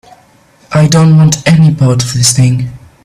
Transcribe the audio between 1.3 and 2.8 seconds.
any part of this thing.